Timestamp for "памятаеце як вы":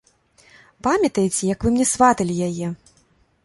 0.87-1.77